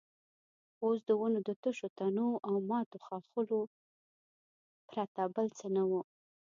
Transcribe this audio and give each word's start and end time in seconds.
اوس 0.83 0.99
د 1.07 1.09
ونو 1.19 1.39
د 1.47 1.49
تشو 1.63 1.87
تنو 1.97 2.29
او 2.47 2.55
ماتو 2.69 2.97
ښاخلو 3.05 3.59
پرته 4.89 5.21
بل 5.35 5.47
څه 5.59 5.67
نه 5.75 5.83
وو. 5.89 6.01